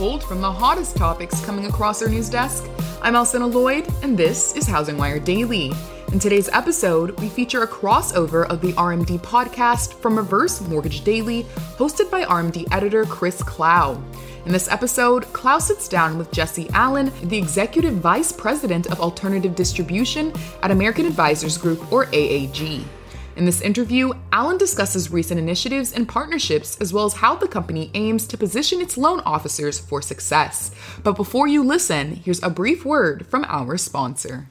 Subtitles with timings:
[0.00, 2.66] From the hottest topics coming across our news desk,
[3.02, 5.72] I'm Alcynna Lloyd, and this is Housing Wire Daily.
[6.10, 11.42] In today's episode, we feature a crossover of the RMD podcast from Reverse Mortgage Daily,
[11.76, 14.02] hosted by RMD editor Chris Clow.
[14.46, 19.54] In this episode, Clow sits down with Jesse Allen, the Executive Vice President of Alternative
[19.54, 22.86] Distribution at American Advisors Group, or AAG.
[23.36, 27.90] In this interview, Allen discusses recent initiatives and partnerships, as well as how the company
[27.94, 30.72] aims to position its loan officers for success.
[31.02, 34.48] But before you listen, here's a brief word from our sponsor.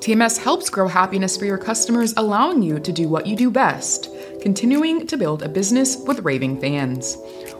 [0.00, 4.08] TMS helps grow happiness for your customers, allowing you to do what you do best,
[4.40, 7.18] continuing to build a business with raving fans.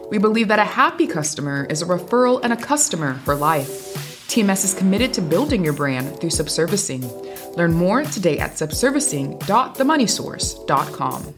[0.09, 4.08] We believe that a happy customer is a referral and a customer for life.
[4.29, 7.57] TMS is committed to building your brand through subservicing.
[7.57, 11.35] Learn more today at subservicing.themoneysource.com.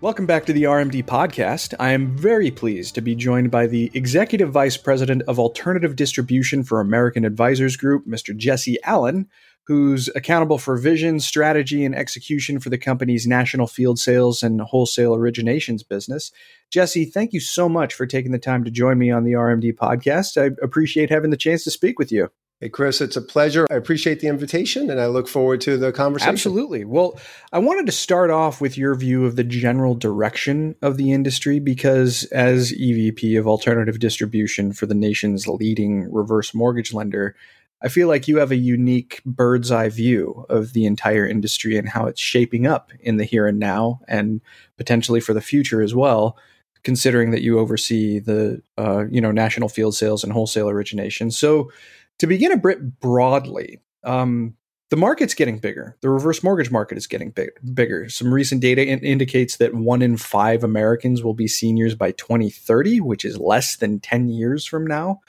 [0.00, 1.74] Welcome back to the RMD podcast.
[1.78, 6.64] I am very pleased to be joined by the Executive Vice President of Alternative Distribution
[6.64, 8.36] for American Advisors Group, Mr.
[8.36, 9.28] Jesse Allen,
[9.64, 15.16] who's accountable for vision, strategy, and execution for the company's national field sales and wholesale
[15.16, 16.32] originations business.
[16.70, 19.74] Jesse, thank you so much for taking the time to join me on the RMD
[19.74, 20.40] podcast.
[20.40, 22.30] I appreciate having the chance to speak with you.
[22.60, 23.66] Hey, Chris, it's a pleasure.
[23.70, 26.30] I appreciate the invitation and I look forward to the conversation.
[26.30, 26.84] Absolutely.
[26.84, 27.18] Well,
[27.54, 31.58] I wanted to start off with your view of the general direction of the industry
[31.58, 37.34] because, as EVP of alternative distribution for the nation's leading reverse mortgage lender,
[37.82, 41.88] I feel like you have a unique bird's eye view of the entire industry and
[41.88, 44.40] how it's shaping up in the here and now and
[44.76, 46.36] potentially for the future as well
[46.82, 51.30] considering that you oversee the uh, you know national field sales and wholesale origination.
[51.30, 51.70] So,
[52.18, 54.54] to begin a bit broadly, um,
[54.90, 55.96] the market's getting bigger.
[56.00, 58.08] The reverse mortgage market is getting big, bigger.
[58.08, 63.00] Some recent data in- indicates that one in five Americans will be seniors by 2030,
[63.00, 65.20] which is less than 10 years from now.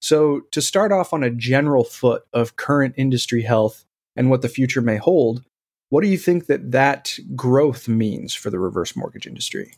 [0.00, 3.84] So, to start off on a general foot of current industry health
[4.16, 5.44] and what the future may hold,
[5.90, 9.74] what do you think that that growth means for the reverse mortgage industry?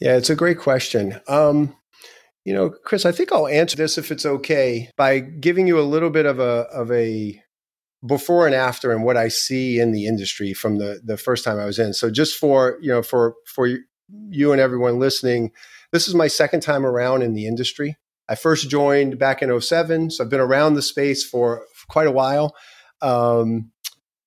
[0.00, 1.20] Yeah, it's a great question.
[1.28, 1.76] Um,
[2.44, 5.82] you know, Chris, I think I'll answer this if it's okay by giving you a
[5.82, 7.42] little bit of a of a
[8.06, 11.58] before and after and what I see in the industry from the the first time
[11.58, 11.92] I was in.
[11.92, 13.68] So just for, you know, for for
[14.30, 15.52] you and everyone listening,
[15.92, 17.96] this is my second time around in the industry.
[18.30, 22.06] I first joined back in 07, so I've been around the space for, for quite
[22.06, 22.54] a while.
[23.02, 23.72] Um,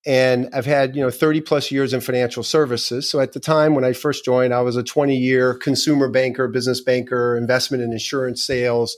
[0.06, 3.08] and I've had you know 30 plus years in financial services.
[3.08, 6.46] So at the time when I first joined, I was a 20 year consumer banker,
[6.48, 8.94] business banker, investment and insurance sales,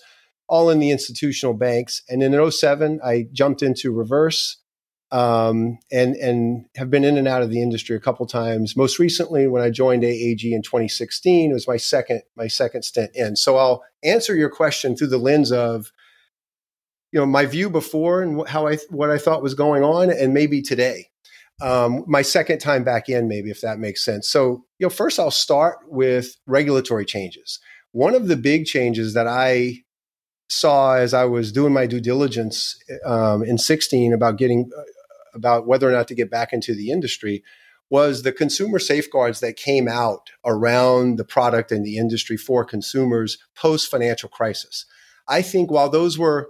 [0.49, 2.03] all in the institutional banks.
[2.09, 4.57] And in 07, I jumped into reverse
[5.13, 8.77] um, and and have been in and out of the industry a couple times.
[8.77, 13.13] Most recently, when I joined AAG in 2016, it was my second my second stint
[13.15, 13.37] in.
[13.37, 15.93] So I'll answer your question through the lens of
[17.13, 20.35] you know my view before and how I what I thought was going on, and
[20.35, 21.09] maybe today.
[21.63, 24.29] Um, my second time back in, maybe if that makes sense.
[24.29, 27.61] So you know, first I'll start with regulatory changes.
[27.93, 29.85] One of the big changes that I
[30.49, 34.83] saw as I was doing my due diligence um, in 16 about getting uh,
[35.37, 37.45] about whether or not to get back into the industry
[37.89, 43.39] was the consumer safeguards that came out around the product and the industry for consumers
[43.55, 44.87] post financial crisis.
[45.29, 46.49] I think while those were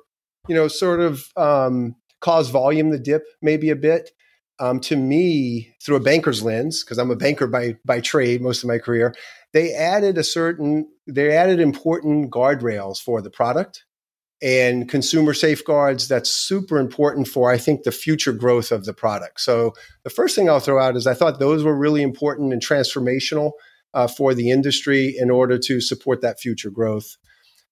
[0.48, 4.10] you know, sort of um, cause volume to dip maybe a bit.
[4.58, 8.62] Um, to me, through a banker's lens, because I'm a banker by by trade most
[8.62, 9.14] of my career,
[9.53, 13.84] they added a certain they added important guardrails for the product
[14.42, 19.41] and consumer safeguards that's super important for i think the future growth of the product
[19.41, 19.72] so
[20.04, 23.53] the first thing i'll throw out is i thought those were really important and transformational
[23.94, 27.16] uh, for the industry in order to support that future growth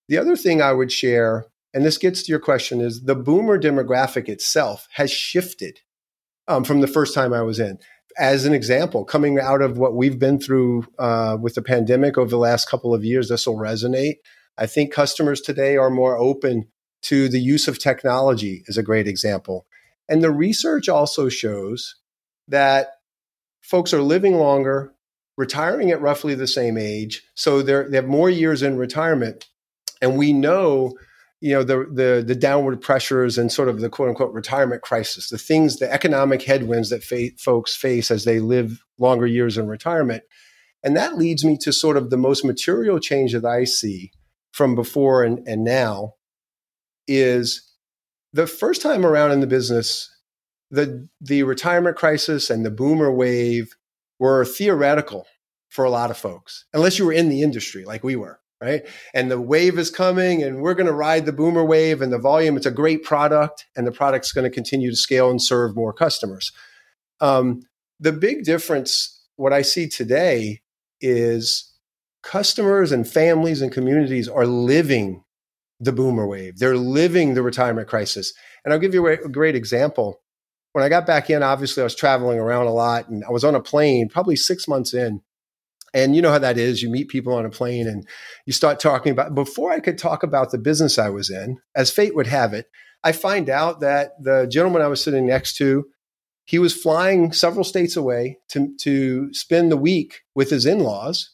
[0.08, 3.58] the other thing i would share and this gets to your question, is the boomer
[3.58, 5.80] demographic itself has shifted
[6.46, 7.78] um, from the first time I was in.
[8.16, 12.30] As an example, coming out of what we've been through uh, with the pandemic over
[12.30, 14.18] the last couple of years, this will resonate.
[14.56, 16.68] I think customers today are more open
[17.02, 19.66] to the use of technology, is a great example.
[20.08, 21.96] And the research also shows
[22.48, 22.92] that
[23.62, 24.92] folks are living longer,
[25.36, 27.22] retiring at roughly the same age.
[27.34, 29.48] So they have more years in retirement.
[30.00, 30.94] And we know,
[31.40, 35.30] you know, the, the, the downward pressures and sort of the quote unquote retirement crisis,
[35.30, 39.66] the things, the economic headwinds that fa- folks face as they live longer years in
[39.66, 40.22] retirement.
[40.82, 44.12] And that leads me to sort of the most material change that I see
[44.54, 46.14] from before and, and now
[47.08, 47.72] is
[48.32, 50.08] the first time around in the business,
[50.70, 53.74] the the retirement crisis and the boomer wave
[54.20, 55.26] were theoretical
[55.70, 58.86] for a lot of folks, unless you were in the industry like we were, right?
[59.12, 62.18] And the wave is coming, and we're going to ride the boomer wave and the
[62.18, 62.56] volume.
[62.56, 65.92] It's a great product, and the product's going to continue to scale and serve more
[65.92, 66.52] customers.
[67.20, 67.62] Um,
[67.98, 70.60] the big difference, what I see today,
[71.00, 71.73] is
[72.24, 75.22] customers and families and communities are living
[75.78, 76.58] the boomer wave.
[76.58, 78.32] They're living the retirement crisis.
[78.64, 80.22] And I'll give you a great example.
[80.72, 83.44] When I got back in, obviously I was traveling around a lot and I was
[83.44, 85.20] on a plane probably six months in.
[85.92, 86.82] And you know how that is.
[86.82, 88.08] You meet people on a plane and
[88.46, 91.92] you start talking about, before I could talk about the business I was in, as
[91.92, 92.66] fate would have it,
[93.04, 95.84] I find out that the gentleman I was sitting next to,
[96.46, 101.33] he was flying several states away to, to spend the week with his in laws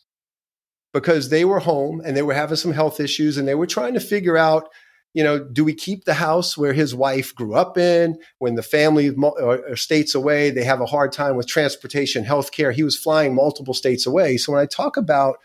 [0.93, 3.95] because they were home and they were having some health issues and they were trying
[3.95, 4.69] to figure out
[5.13, 8.19] you know do we keep the house where his wife grew up in?
[8.39, 12.73] When the family or states away they have a hard time with transportation health care
[12.73, 14.37] he was flying multiple states away.
[14.37, 15.37] So when i talk about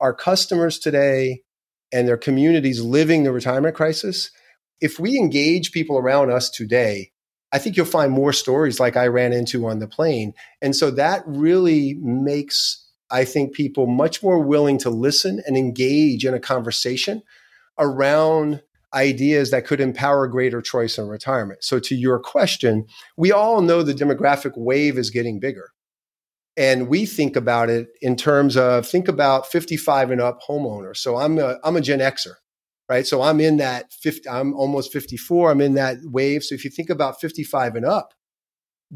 [0.00, 1.42] our customers today
[1.92, 4.30] and their communities living the retirement crisis
[4.80, 7.10] if we engage people around us today
[7.52, 10.34] I think you'll find more stories like I ran into on the plane.
[10.62, 16.24] And so that really makes I think people much more willing to listen and engage
[16.24, 17.22] in a conversation
[17.78, 18.62] around
[18.92, 21.62] ideas that could empower greater choice in retirement.
[21.62, 22.86] So, to your question,
[23.16, 25.70] we all know the demographic wave is getting bigger.
[26.56, 30.98] And we think about it in terms of think about 55 and up homeowners.
[30.98, 32.34] So I'm a, I'm a Gen Xer,
[32.88, 33.06] right?
[33.06, 35.52] So I'm in that 50, I'm almost 54.
[35.52, 36.42] I'm in that wave.
[36.42, 38.12] So if you think about 55 and up,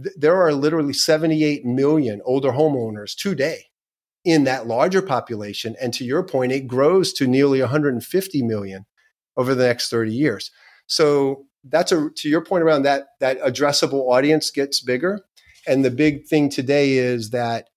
[0.03, 3.67] th- there are literally 78 million older homeowners today
[4.25, 5.77] in that larger population.
[5.81, 8.87] And to your point, it grows to nearly 150 million
[9.37, 10.51] over the next 30 years.
[10.87, 15.21] So that's a to your point around that that addressable audience gets bigger.
[15.67, 17.69] And the big thing today is that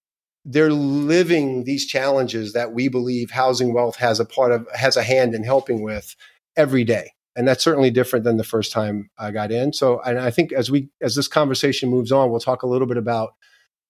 [0.50, 5.04] they're living these challenges that we believe housing wealth has a part of has a
[5.04, 6.16] hand in helping with
[6.56, 10.18] every day and that's certainly different than the first time i got in so and
[10.18, 13.34] i think as we as this conversation moves on we'll talk a little bit about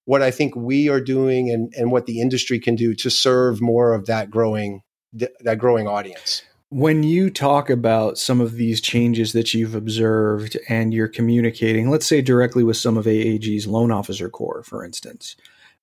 [0.08, 3.60] what I think we are doing and, and what the industry can do to serve
[3.62, 4.82] more of that growing
[5.14, 6.44] that growing audience.
[6.70, 12.08] When you talk about some of these changes that you've observed and you're communicating, let's
[12.08, 15.36] say directly with some of AAG's loan officer corps, for instance,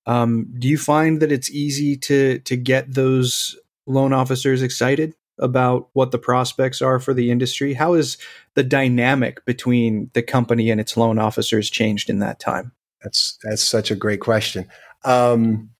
[0.07, 5.89] um, do you find that it's easy to to get those loan officers excited about
[5.93, 7.75] what the prospects are for the industry?
[7.75, 8.17] How has
[8.55, 12.73] the dynamic between the company and its loan officers changed in that time?
[13.05, 14.67] That's that's such a great question.
[15.05, 15.71] Um,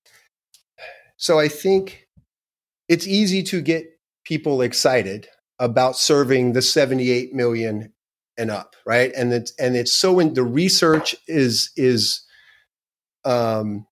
[1.17, 2.07] so I think
[2.87, 3.87] it's easy to get
[4.23, 5.27] people excited
[5.59, 7.93] about serving the 78 million
[8.37, 9.11] and up, right?
[9.15, 12.21] And it's and it's so in the research is is
[13.23, 13.87] um,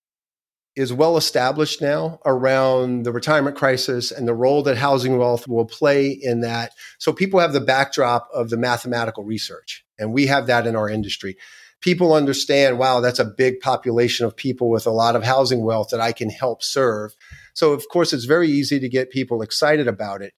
[0.75, 5.65] is well established now around the retirement crisis and the role that housing wealth will
[5.65, 6.71] play in that.
[6.99, 10.89] So people have the backdrop of the mathematical research, and we have that in our
[10.89, 11.37] industry
[11.83, 15.89] people understand, wow, that's a big population of people with a lot of housing wealth
[15.91, 17.13] that I can help serve.
[17.53, 20.33] So, of course, it's very easy to get people excited about it.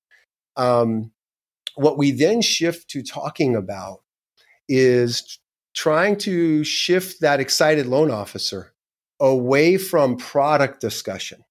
[0.57, 1.11] Um,
[1.75, 4.01] what we then shift to talking about
[4.67, 5.39] is
[5.75, 8.73] trying to shift that excited loan officer
[9.19, 11.43] away from product discussion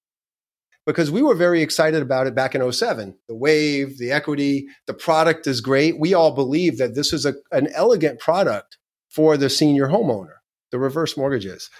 [0.86, 4.92] because we were very excited about it back in 07 the wave the equity the
[4.92, 8.76] product is great we all believe that this is a, an elegant product
[9.14, 10.38] for the senior homeowner,
[10.73, 11.71] the reverse mortgages.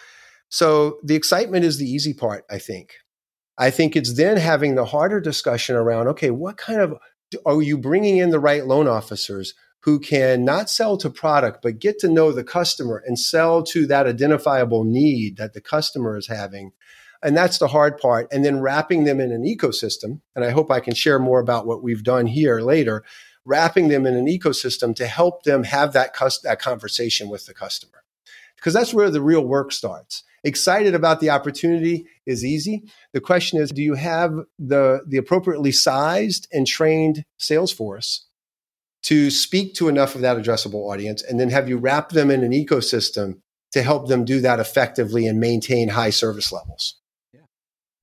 [0.49, 2.95] So the excitement is the easy part, I think.
[3.59, 6.95] I think it's then having the harder discussion around okay, what kind of
[7.45, 11.81] are you bringing in the right loan officers who can not sell to product, but
[11.81, 16.29] get to know the customer and sell to that identifiable need that the customer is
[16.29, 16.71] having?
[17.21, 18.29] And that's the hard part.
[18.31, 20.21] And then wrapping them in an ecosystem.
[20.37, 23.03] And I hope I can share more about what we've done here later
[23.45, 28.05] wrapping them in an ecosystem to help them have that, that conversation with the customer.
[28.57, 30.23] Because that's where the real work starts.
[30.43, 32.85] Excited about the opportunity is easy.
[33.13, 38.27] The question is, do you have the, the appropriately sized and trained sales force
[39.05, 41.23] to speak to enough of that addressable audience?
[41.23, 43.41] And then have you wrap them in an ecosystem
[43.73, 46.97] to help them do that effectively and maintain high service levels?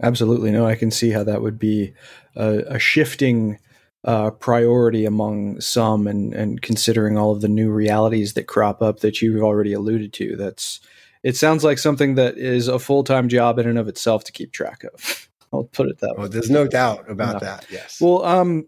[0.03, 0.51] Absolutely.
[0.51, 1.93] No, I can see how that would be
[2.35, 3.59] a, a shifting
[4.03, 9.01] uh, priority among some and, and considering all of the new realities that crop up
[9.01, 10.35] that you've already alluded to.
[10.35, 10.79] That's
[11.23, 14.31] it sounds like something that is a full time job in and of itself to
[14.31, 15.29] keep track of.
[15.53, 16.27] I'll put it that way.
[16.27, 17.39] There's no doubt about no.
[17.39, 17.65] that.
[17.69, 17.99] Yes.
[17.99, 18.67] Well, um,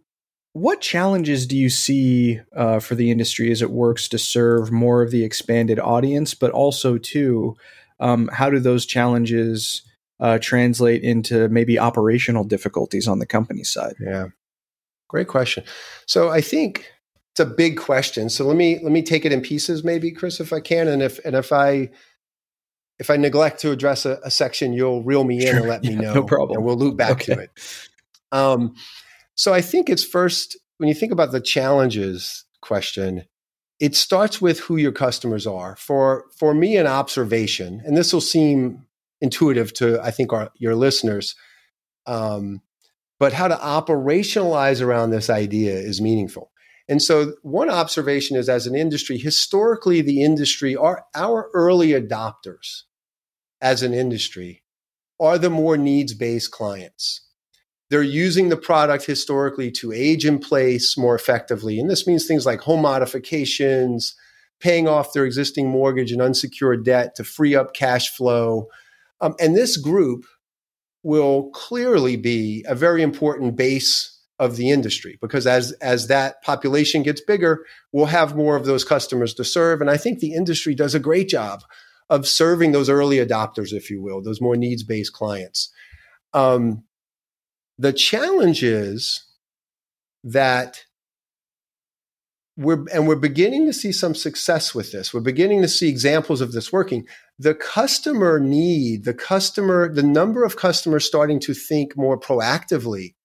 [0.51, 5.01] what challenges do you see uh, for the industry as it works to serve more
[5.01, 7.55] of the expanded audience, but also too,
[7.99, 9.81] um, how do those challenges
[10.19, 13.95] uh, translate into maybe operational difficulties on the company side?
[13.99, 14.27] Yeah,
[15.13, 15.63] great question.
[16.07, 16.91] So I think
[17.33, 18.29] it's a big question.
[18.29, 21.03] So let me let me take it in pieces, maybe, Chris, if I can, and
[21.03, 21.91] if and if I
[22.97, 25.57] if I neglect to address a, a section, you'll reel me in sure.
[25.57, 26.15] and let me know.
[26.15, 26.57] no problem.
[26.57, 27.35] And we'll loop back okay.
[27.35, 27.51] to it.
[28.31, 28.73] Um,
[29.35, 33.25] so I think it's first when you think about the challenges question,
[33.79, 35.75] it starts with who your customers are.
[35.75, 38.87] For for me, an observation, and this will seem
[39.21, 41.35] intuitive to I think our your listeners,
[42.07, 42.61] um,
[43.23, 46.51] but how to operationalize around this idea is meaningful.
[46.89, 52.81] And so, one observation is as an industry, historically, the industry, our, our early adopters
[53.61, 54.61] as an industry
[55.21, 57.25] are the more needs based clients.
[57.89, 61.79] They're using the product historically to age in place more effectively.
[61.79, 64.15] And this means things like home modifications,
[64.59, 68.67] paying off their existing mortgage and unsecured debt to free up cash flow.
[69.21, 70.25] Um, and this group
[71.03, 77.03] will clearly be a very important base of the industry because as as that population
[77.03, 79.79] gets bigger we'll have more of those customers to serve.
[79.79, 81.61] And i think the industry does a great job
[82.09, 85.71] of serving those early adopters if you will those more needs based clients.
[86.33, 86.83] Um,
[87.77, 89.23] the challenge is
[90.23, 90.83] that
[92.55, 96.39] we're and we're beginning to see some success with this we're beginning to see examples
[96.39, 97.05] of this working
[97.39, 103.15] the customer need the customer the number of customers starting to think more proactively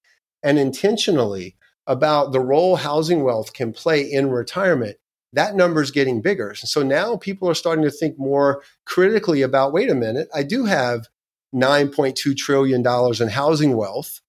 [0.42, 1.56] and intentionally
[1.88, 4.99] about the role housing wealth can play in retirement,
[5.32, 6.54] that number is getting bigger.
[6.54, 10.66] So now people are starting to think more critically about wait a minute, I do
[10.66, 11.06] have
[11.54, 14.20] $9.2 trillion in housing wealth,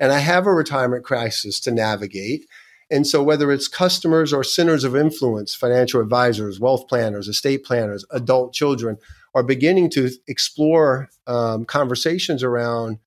[0.00, 2.46] and I have a retirement crisis to navigate.
[2.94, 8.04] And so, whether it's customers or centers of influence, financial advisors, wealth planners, estate planners,
[8.12, 8.98] adult children
[9.34, 13.00] are beginning to explore um, conversations around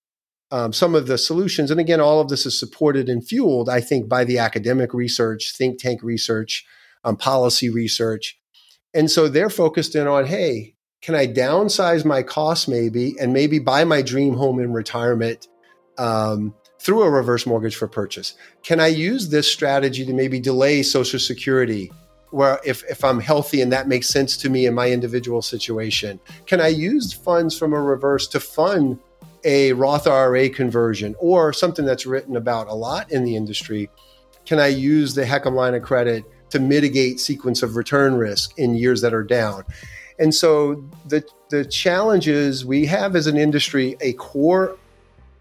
[0.52, 1.72] um, some of the solutions.
[1.72, 5.56] And again, all of this is supported and fueled, I think, by the academic research,
[5.58, 6.66] think tank research,
[7.06, 8.38] um, policy research.
[8.94, 13.58] And so they're focused in on, hey, can I downsize my costs maybe and maybe
[13.58, 15.48] buy my dream home in retirement
[15.98, 18.36] um, through a reverse mortgage for purchase?
[18.64, 21.92] Can I use this strategy to maybe delay Social Security?
[22.32, 26.20] Where if, if I'm healthy and that makes sense to me in my individual situation,
[26.46, 29.00] can I use funds from a reverse to fund
[29.44, 33.90] a Roth IRA conversion or something that's written about a lot in the industry,
[34.46, 38.76] can I use the HECM line of credit to mitigate sequence of return risk in
[38.76, 39.64] years that are down?
[40.20, 44.78] And so the the challenge is we have as an industry a core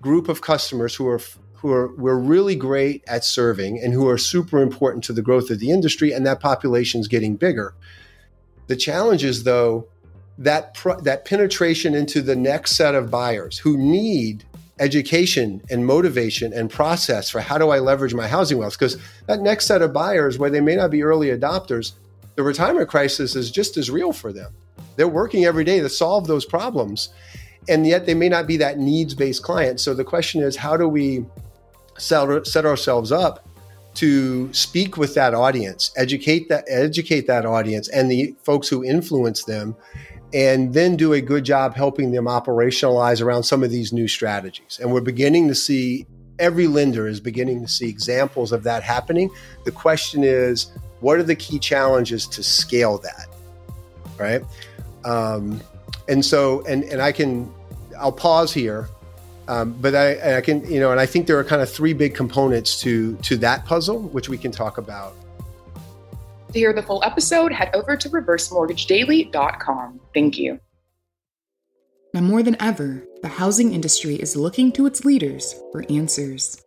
[0.01, 1.21] group of customers who are
[1.55, 5.51] who are we're really great at serving and who are super important to the growth
[5.51, 7.75] of the industry and that population is getting bigger.
[8.67, 9.89] The challenge is though
[10.39, 14.45] that that penetration into the next set of buyers who need
[14.79, 18.79] education and motivation and process for how do I leverage my housing wealth?
[18.79, 21.93] Because that next set of buyers where they may not be early adopters
[22.37, 24.53] the retirement crisis is just as real for them.
[24.97, 27.09] They're working every day to solve those problems
[27.69, 30.77] and yet they may not be that needs based client so the question is how
[30.77, 31.25] do we
[31.99, 33.49] set, ourselves up
[33.95, 39.45] to speak with that audience educate that educate that audience and the folks who influence
[39.45, 39.75] them
[40.33, 44.79] and then do a good job helping them operationalize around some of these new strategies.
[44.81, 46.07] And we're beginning to see
[46.39, 49.31] every lender is beginning to see examples of that happening.
[49.65, 50.71] The question is,
[51.01, 53.29] what are the key challenges to scale that?
[54.19, 54.43] Right.
[55.05, 55.61] Um,
[56.09, 57.53] and so, and, and I can,
[57.99, 58.89] I'll pause here.
[59.49, 61.93] Um, but I, I can, you know, and I think there are kind of three
[61.93, 65.15] big components to to that puzzle, which we can talk about
[66.57, 70.01] to hear the full episode, head over to reversemortgagedaily.com.
[70.15, 70.59] Thank you.
[72.15, 76.63] Now, more than ever, the housing industry is looking to its leaders for answers.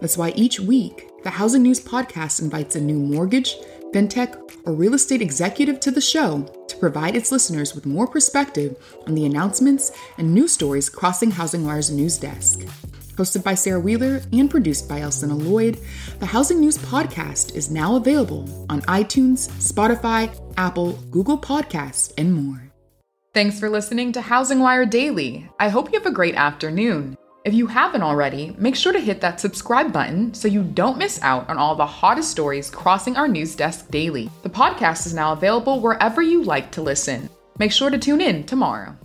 [0.00, 3.56] That's why each week, the Housing News Podcast invites a new mortgage,
[3.92, 8.76] fintech, or real estate executive to the show to provide its listeners with more perspective
[9.06, 12.60] on the announcements and news stories crossing Housing Wire's news desk.
[13.16, 15.78] Hosted by Sarah Wheeler and produced by Alcynna Lloyd,
[16.18, 22.70] the Housing News Podcast is now available on iTunes, Spotify, Apple, Google Podcasts, and more.
[23.32, 25.48] Thanks for listening to Housing Wire Daily.
[25.58, 27.16] I hope you have a great afternoon.
[27.46, 31.22] If you haven't already, make sure to hit that subscribe button so you don't miss
[31.22, 34.28] out on all the hottest stories crossing our news desk daily.
[34.42, 37.30] The podcast is now available wherever you like to listen.
[37.56, 38.96] Make sure to tune in tomorrow.